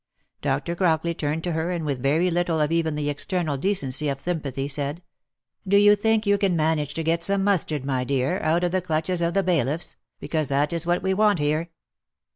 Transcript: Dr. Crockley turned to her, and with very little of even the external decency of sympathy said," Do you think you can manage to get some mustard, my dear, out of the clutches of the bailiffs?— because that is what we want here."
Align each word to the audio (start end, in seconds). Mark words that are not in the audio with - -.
Dr. 0.41 0.73
Crockley 0.75 1.13
turned 1.15 1.43
to 1.43 1.51
her, 1.51 1.69
and 1.69 1.85
with 1.85 2.01
very 2.01 2.31
little 2.31 2.59
of 2.59 2.71
even 2.71 2.95
the 2.95 3.07
external 3.07 3.55
decency 3.55 4.09
of 4.09 4.19
sympathy 4.19 4.67
said," 4.67 5.03
Do 5.67 5.77
you 5.77 5.95
think 5.95 6.25
you 6.25 6.39
can 6.39 6.55
manage 6.55 6.95
to 6.95 7.03
get 7.03 7.23
some 7.23 7.43
mustard, 7.43 7.85
my 7.85 8.03
dear, 8.03 8.39
out 8.39 8.63
of 8.63 8.71
the 8.71 8.81
clutches 8.81 9.21
of 9.21 9.35
the 9.35 9.43
bailiffs?— 9.43 9.97
because 10.19 10.47
that 10.47 10.73
is 10.73 10.87
what 10.87 11.03
we 11.03 11.13
want 11.13 11.37
here." 11.37 11.69